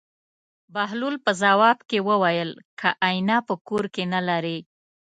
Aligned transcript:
بهلول 0.73 1.15
په 1.25 1.31
ځواب 1.41 1.77
کې 1.89 1.99
وویل: 2.09 2.51
که 2.79 2.89
اېنه 3.07 3.37
په 3.47 3.53
کور 3.67 3.83
کې 3.93 4.03
نه 4.13 4.19
لرې. 4.27 4.57